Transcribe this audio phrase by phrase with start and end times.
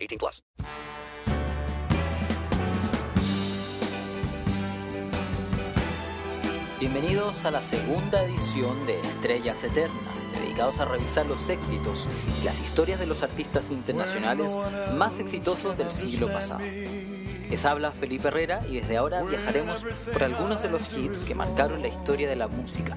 [0.00, 0.42] 18 plus.
[6.78, 12.08] Bienvenidos a la segunda edición de Estrellas Eternas, dedicados a revisar los éxitos
[12.40, 14.56] y las historias de los artistas internacionales
[14.96, 16.60] más exitosos del siglo pasado.
[17.50, 21.82] Les habla Felipe Herrera y desde ahora viajaremos por algunos de los hits que marcaron
[21.82, 22.96] la historia de la música.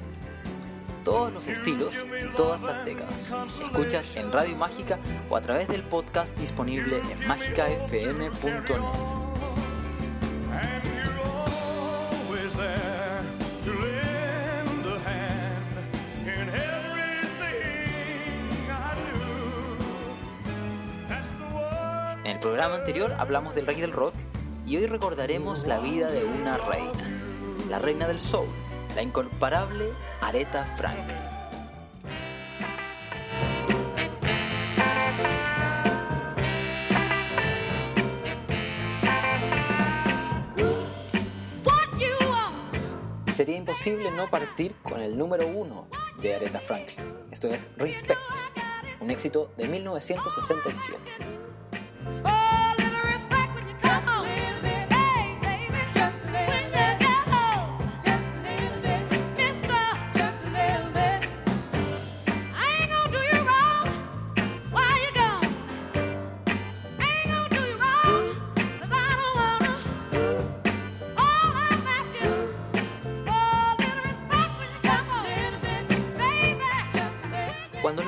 [1.03, 3.27] Todos los estilos y todas las décadas.
[3.63, 9.23] Escuchas en Radio Mágica o a través del podcast disponible en mágicafm.net.
[22.23, 24.13] En el programa anterior hablamos del rey del rock
[24.65, 26.91] y hoy recordaremos la vida de una reina,
[27.69, 28.47] la reina del soul,
[28.95, 29.89] la incomparable
[30.22, 31.17] Aretha Franklin.
[43.35, 45.88] Sería imposible no partir con el número uno
[46.22, 47.00] de Aretha Franklin.
[47.31, 48.19] Esto es Respect,
[49.00, 52.42] un éxito de 1967.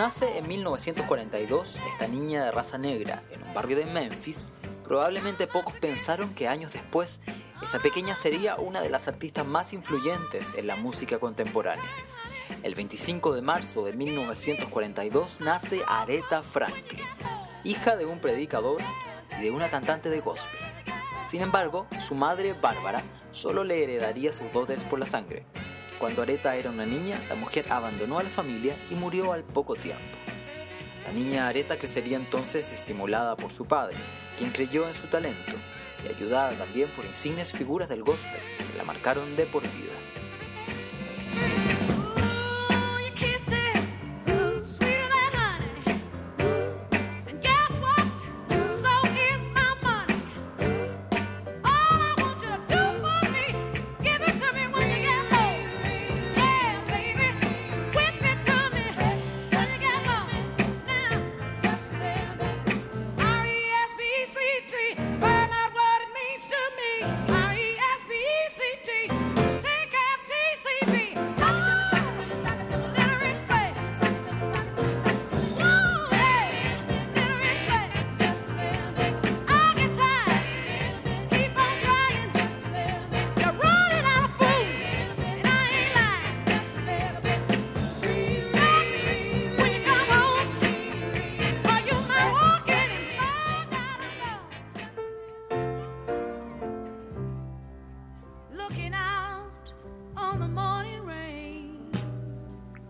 [0.06, 4.46] Nace en 1942 esta niña de raza negra en un barrio de Memphis,
[4.84, 7.22] probablemente pocos pensaron que años después
[7.64, 11.90] esa pequeña sería una de las artistas más influyentes en la música contemporánea.
[12.62, 17.08] El 25 de marzo de 1942 nace Aretha Franklin,
[17.64, 18.84] hija de un predicador
[19.40, 20.60] y de una cantante de gospel.
[21.26, 23.02] Sin embargo, su madre, Bárbara,
[23.32, 25.48] solo le heredaría sus dotes por la sangre.
[26.00, 29.76] Cuando Aretha era una niña, la mujer abandonó a la familia y murió al poco
[29.76, 30.02] tiempo.
[31.06, 33.96] La niña Aretha crecería entonces estimulada por su padre,
[34.38, 35.54] quien creyó en su talento,
[36.04, 38.42] y ayudada también por insignes figuras del gospel
[38.72, 39.94] que la marcaron de por vida.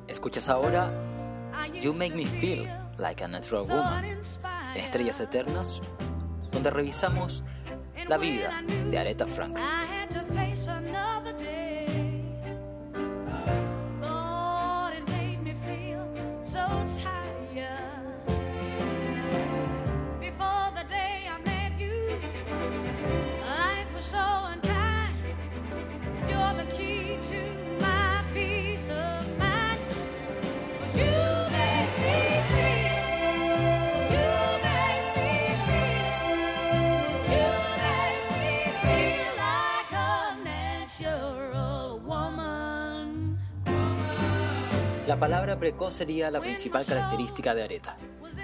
[0.07, 0.92] Escuchas ahora
[1.81, 2.68] You Make Me Feel
[2.98, 5.81] Like a Natural Woman en Estrellas Eternas,
[6.51, 7.44] donde revisamos
[8.07, 9.66] la vida de Aretha Franklin.
[45.15, 47.95] La palabra precoz sería la principal característica de Aretha.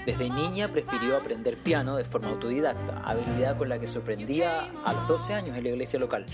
[0.06, 5.06] Desde niña prefirió aprender piano de forma autodidacta, habilidad con la que sorprendía a los
[5.06, 6.26] 12 años en la iglesia local.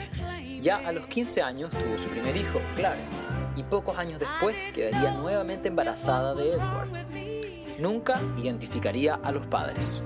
[0.62, 5.12] Ya a los 15 años tuvo su primer hijo, Clarence, y pocos años después quedaría
[5.14, 7.80] nuevamente embarazada de Edward.
[7.80, 10.04] Nunca identificaría a los padres.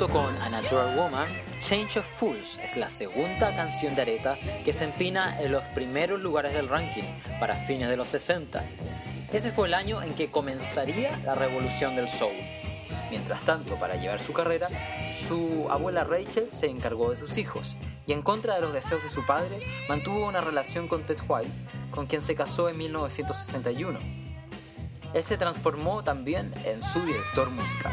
[0.00, 4.72] Junto con A Natural Woman, Change of Fools es la segunda canción de Aretha que
[4.72, 7.02] se empina en los primeros lugares del ranking
[7.38, 8.64] para fines de los 60.
[9.30, 12.32] Ese fue el año en que comenzaría la revolución del soul.
[13.10, 14.68] Mientras tanto, para llevar su carrera,
[15.12, 17.76] su abuela Rachel se encargó de sus hijos
[18.06, 21.62] y en contra de los deseos de su padre, mantuvo una relación con Ted White,
[21.90, 23.98] con quien se casó en 1961.
[25.12, 27.92] Él se transformó también en su director musical.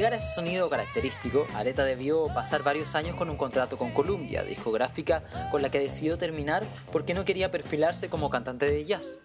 [0.00, 4.42] Llegar a ese sonido característico, Aretha debió pasar varios años con un contrato con Columbia,
[4.44, 9.18] discográfica con la que decidió terminar porque no quería perfilarse como cantante de jazz.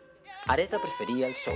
[0.45, 1.55] Aretha prefería el soul.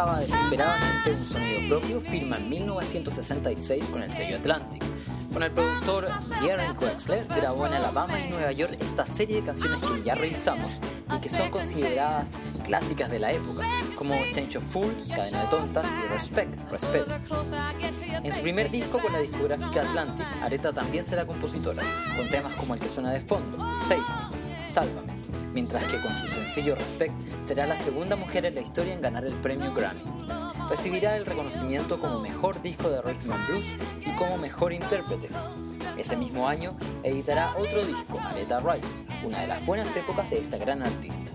[0.00, 4.82] Buscaba desesperadamente un sonido propio, firma en 1966 con el sello Atlantic.
[5.32, 6.08] Con el productor
[6.40, 10.80] Jerry Wexler grabó en Alabama y Nueva York esta serie de canciones que ya revisamos
[11.16, 12.32] y que son consideradas
[12.64, 13.64] clásicas de la época,
[13.94, 17.14] como Change of Fools, Cadena de Tontas y Respect, Respeto.
[18.24, 21.82] En su primer disco con la discográfica Atlantic, Aretha también será compositora,
[22.16, 25.19] con temas como el que suena de fondo, Save Me, Sálvame,
[25.52, 29.24] mientras que con su sencillo Respect será la segunda mujer en la historia en ganar
[29.24, 30.02] el premio Grammy.
[30.68, 35.28] Recibirá el reconocimiento como mejor disco de rhythm and blues y como mejor intérprete.
[35.96, 40.58] Ese mismo año editará otro disco, Aretha Rice, una de las buenas épocas de esta
[40.58, 41.32] gran artista.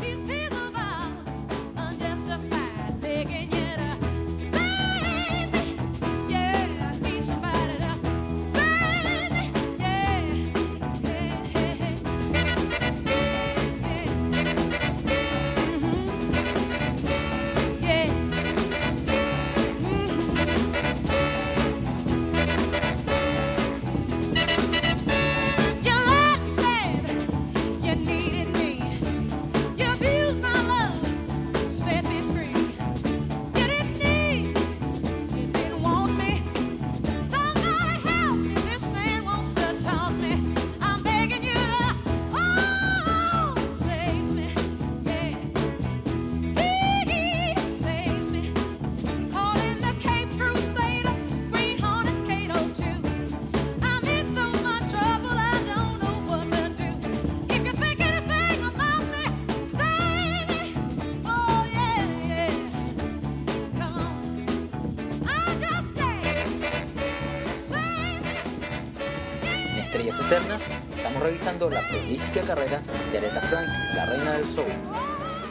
[71.45, 74.65] Revisando la prolífica carrera de Aretha Franklin, la reina del soul.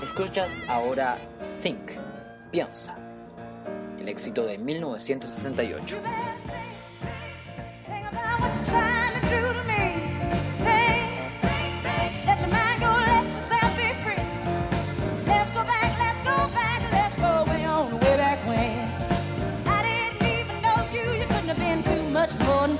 [0.02, 1.16] Escuchas ahora
[1.62, 1.92] Think,
[2.50, 2.96] piensa,
[4.00, 5.98] el éxito de 1968.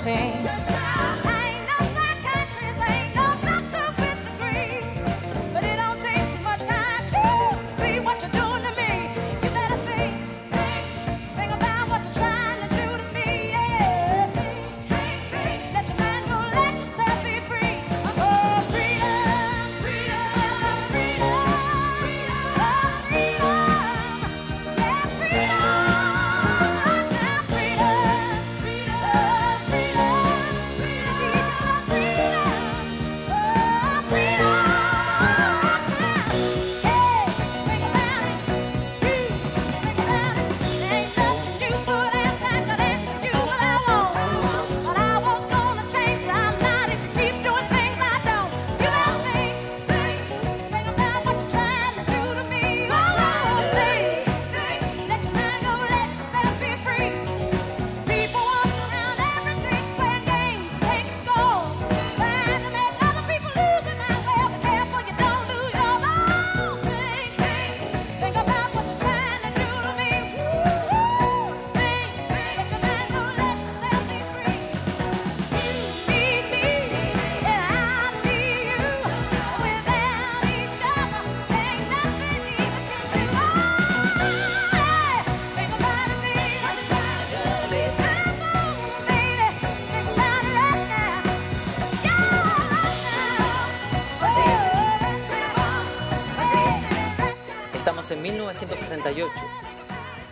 [0.06, 0.83] I
[98.54, 99.32] 1968.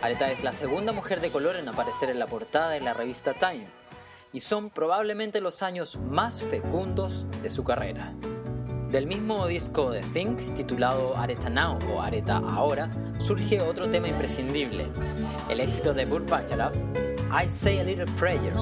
[0.01, 3.33] Aretha es la segunda mujer de color en aparecer en la portada de la revista
[3.33, 3.67] Time
[4.31, 8.13] y son probablemente los años más fecundos de su carrera.
[8.89, 12.89] Del mismo disco de Think, titulado Aretha Now o Aretha Ahora,
[13.19, 14.87] surge otro tema imprescindible,
[15.49, 16.75] el éxito de Burt Bacharach,
[17.29, 18.53] I Say a Little Prayer.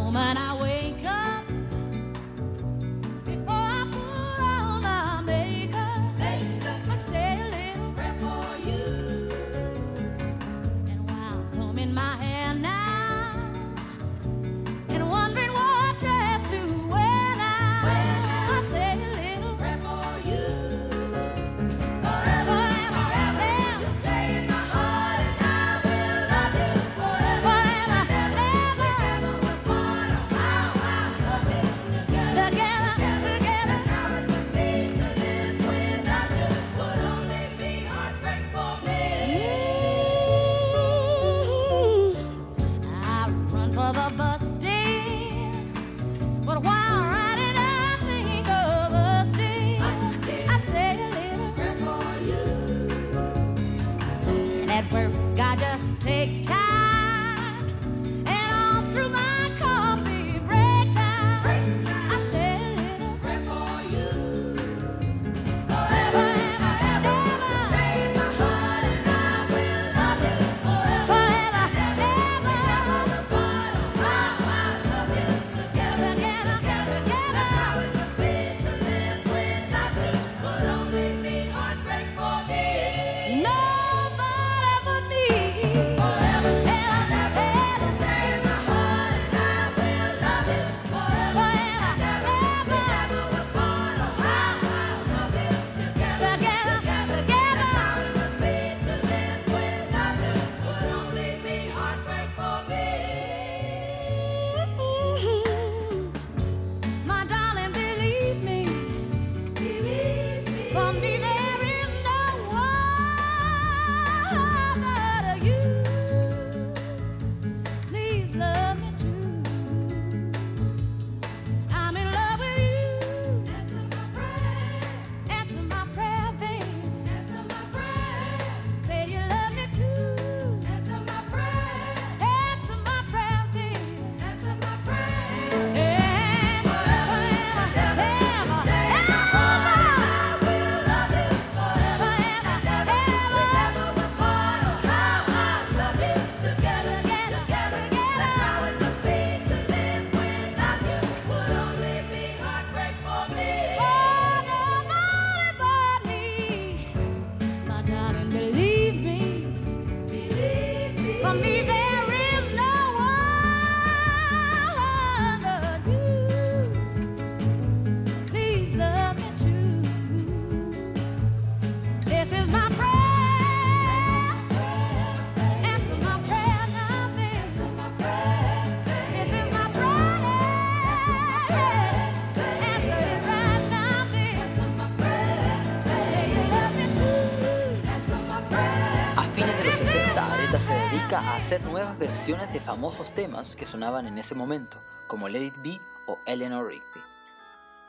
[191.52, 195.82] hacer nuevas versiones de famosos temas que sonaban en ese momento, como Let It Be
[196.08, 197.02] o Eleanor Rigby.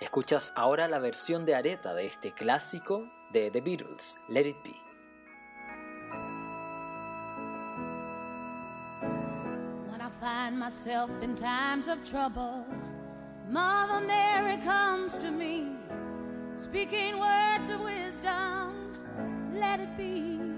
[0.01, 4.75] Escuchas ahora la versión de Areta de este clásico de The Beatles, Let It Be.
[9.93, 12.67] When I find myself in times of trouble,
[13.49, 15.69] Mother Mary comes to me,
[16.57, 18.75] speaking words of wisdom,
[19.55, 20.52] let it be.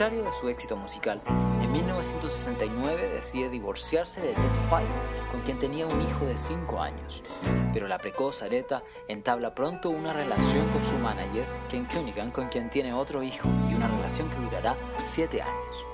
[0.00, 1.20] contrario de su éxito musical,
[1.60, 4.88] en 1969 decide divorciarse de Ted White,
[5.30, 7.22] con quien tenía un hijo de 5 años.
[7.74, 12.70] Pero la precoz Aretha entabla pronto una relación con su manager, Ken Cunningham, con quien
[12.70, 15.84] tiene otro hijo, y una relación que durará 7 años.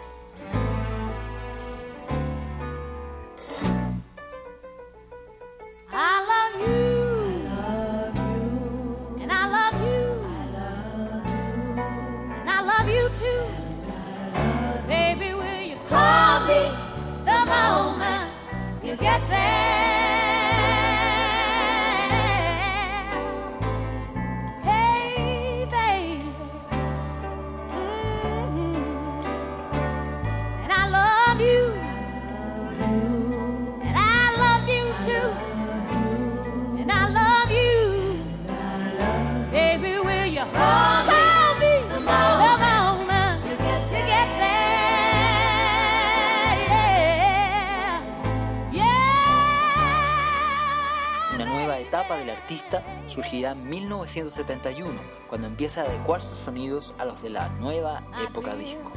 [51.34, 57.06] Una nueva etapa del artista surgirá en 1971, cuando empieza a adecuar sus sonidos a
[57.06, 58.92] los de la nueva época disco.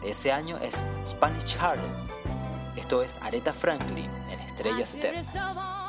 [0.00, 1.92] De ese año es Spanish Harlem,
[2.76, 5.83] esto es Aretha Franklin en Estrellas Eternas.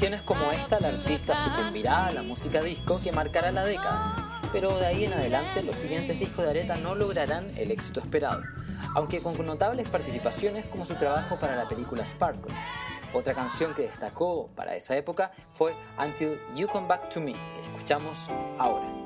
[0.00, 4.78] Canciones como esta, el artista sucumbirá a la música disco que marcará la década, pero
[4.78, 8.40] de ahí en adelante los siguientes discos de Aretha no lograrán el éxito esperado,
[8.94, 12.54] aunque con notables participaciones como su trabajo para la película Sparkle.
[13.12, 17.60] Otra canción que destacó para esa época fue Until You Come Back to Me, que
[17.60, 18.99] escuchamos ahora.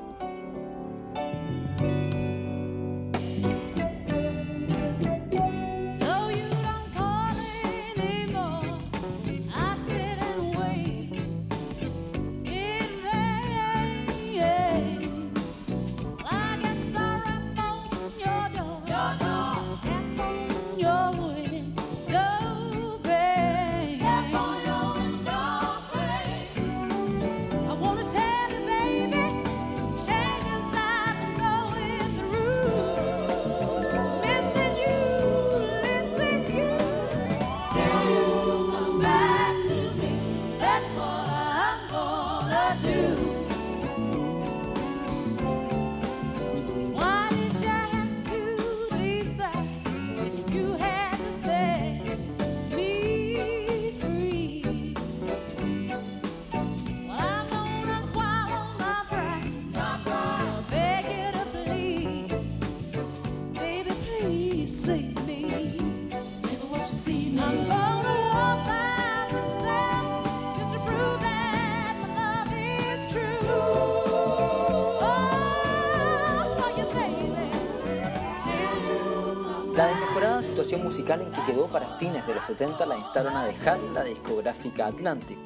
[80.73, 84.87] Musical en que quedó para fines de los 70 la instaron a dejar la discográfica
[84.87, 85.39] Atlantic.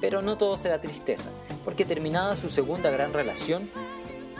[0.00, 1.30] Pero no todo será tristeza,
[1.64, 3.70] porque terminada su segunda gran relación,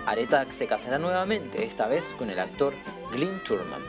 [0.07, 2.75] Aretha se casará nuevamente, esta vez con el actor
[3.11, 3.83] Glyn Turman.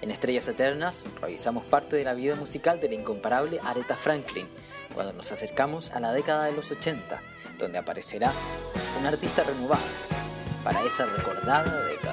[0.00, 4.48] En Estrellas Eternas revisamos parte de la vida musical de la incomparable Aretha Franklin,
[4.94, 7.20] cuando nos acercamos a la década de los 80,
[7.58, 8.32] donde aparecerá
[8.98, 9.82] una artista renovada
[10.64, 12.11] para esa recordada década.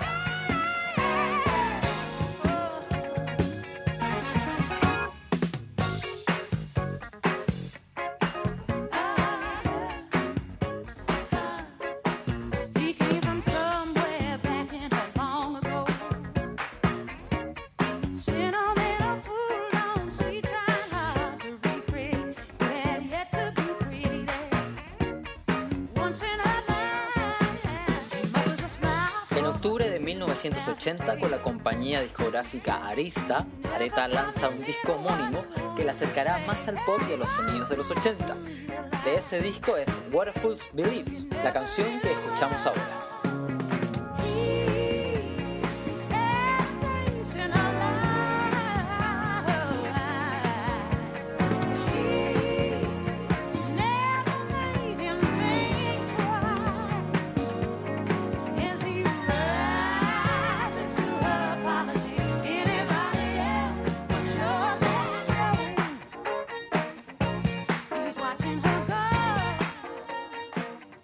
[30.79, 35.43] 1980, con la compañía discográfica Arista, Aretha lanza un disco homónimo
[35.75, 38.35] que la acercará más al pop y a los sonidos de los 80.
[39.03, 43.08] De ese disco es What a Fools Believe, la canción que escuchamos ahora.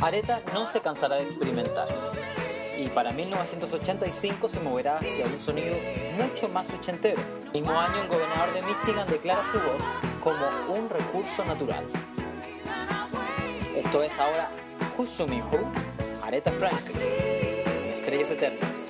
[0.06, 1.88] Aretha no se cansará de experimentar
[2.78, 5.76] y para 1985 se moverá hacia un sonido
[6.16, 7.20] mucho más ochentero.
[7.56, 9.82] El mismo año el gobernador de Michigan declara su voz
[10.24, 10.46] como
[10.78, 11.86] un recurso natural.
[13.76, 14.52] Esto es ahora
[14.96, 15.08] Who,
[16.24, 17.02] Aretha Franklin,
[17.96, 18.85] Estrellas Eternas.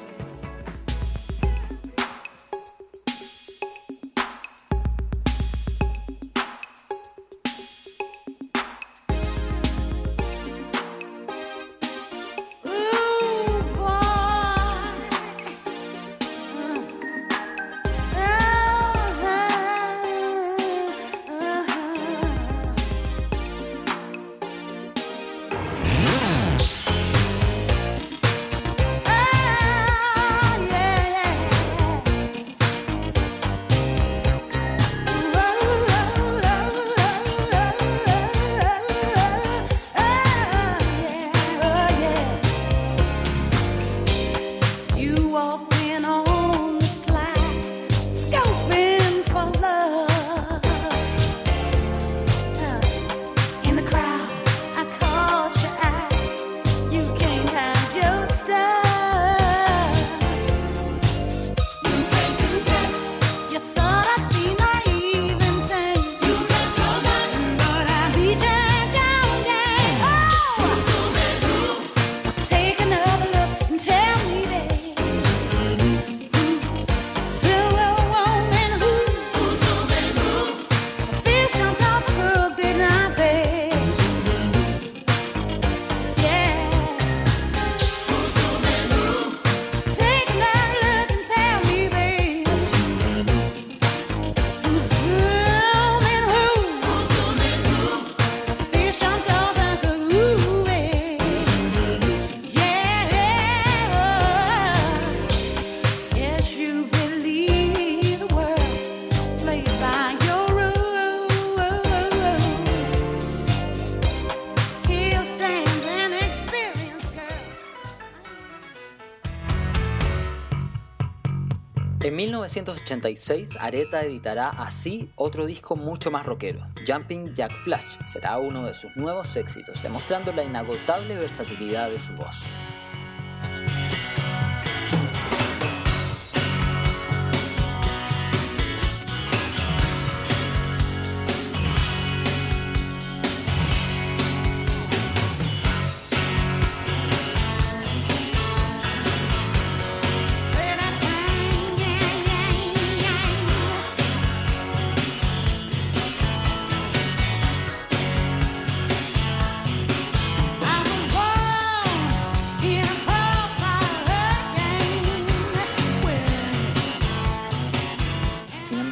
[122.56, 126.65] 1986, Aretha editará así otro disco mucho más rockero.
[126.88, 132.13] Jumping Jack Flash será uno de sus nuevos éxitos, demostrando la inagotable versatilidad de su
[132.13, 132.50] voz.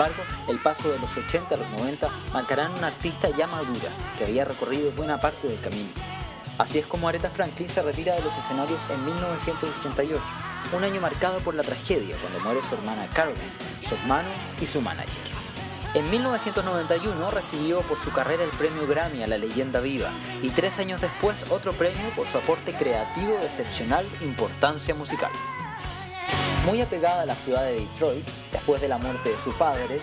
[0.04, 4.26] Embargo, el paso de los 80 a los 90 marcarán una artista ya madura que
[4.26, 5.90] había recorrido buena parte del camino.
[6.58, 10.22] Así es como Aretha Franklin se retira de los escenarios en 1988,
[10.76, 13.44] un año marcado por la tragedia cuando muere su hermana Caroline,
[13.82, 14.30] su hermano
[14.62, 15.34] y su manager.
[15.94, 20.12] En 1991 recibió por su carrera el premio Grammy a la leyenda viva
[20.42, 25.32] y tres años después otro premio por su aporte creativo de excepcional importancia musical.
[26.66, 30.00] Muy apegada a la ciudad de Detroit, después de la muerte de su padre,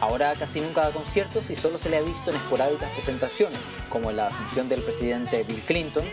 [0.00, 3.60] ahora casi nunca da conciertos y solo se le ha visto en esporádicas presentaciones,
[3.90, 6.04] como en la asunción del presidente Bill Clinton,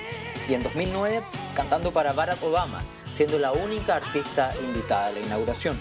[0.49, 1.21] y en 2009
[1.55, 2.81] cantando para Barack Obama,
[3.13, 5.77] siendo la única artista invitada a la inauguración.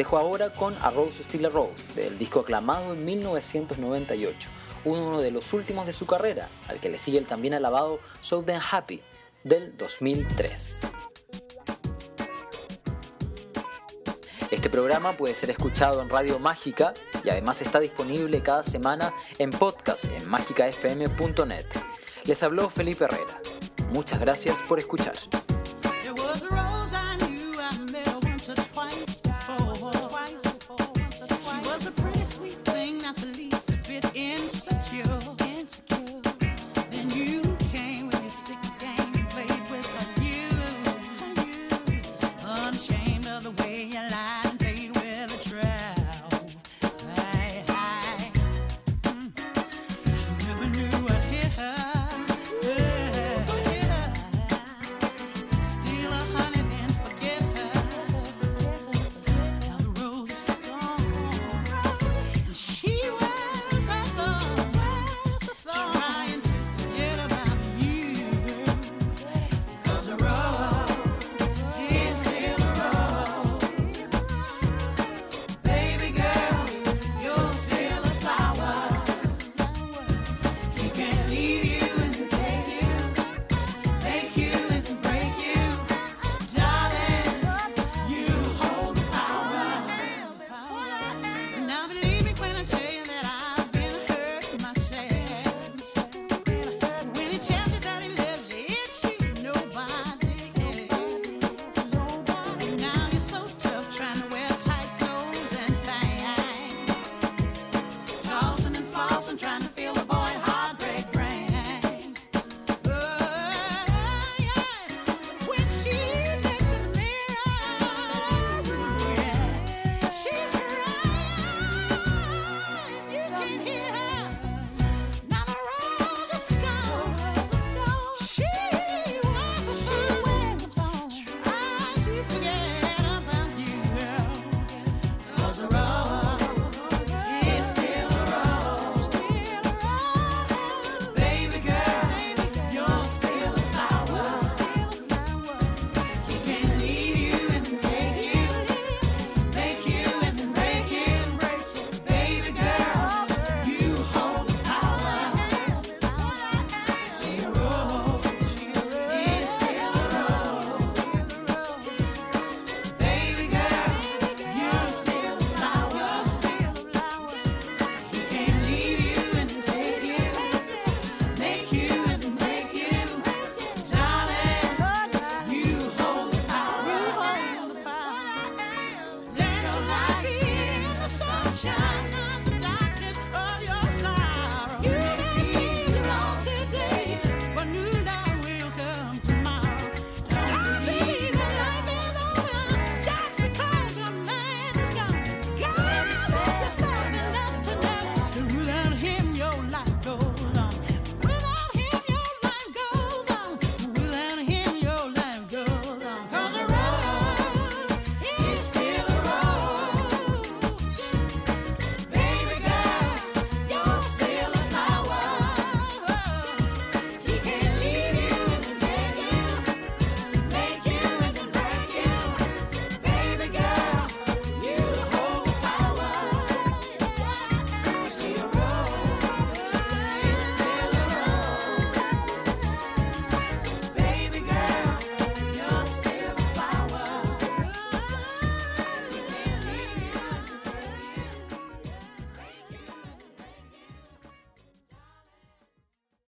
[0.00, 4.48] Dejo ahora con A Rose Still a Rose, del disco aclamado en 1998,
[4.86, 8.42] uno de los últimos de su carrera, al que le sigue el también alabado So
[8.70, 9.02] Happy,
[9.44, 10.80] del 2003.
[14.50, 19.50] Este programa puede ser escuchado en Radio Mágica y además está disponible cada semana en
[19.50, 21.66] podcast en mágicafm.net.
[22.24, 23.38] Les habló Felipe Herrera.
[23.90, 25.12] Muchas gracias por escuchar.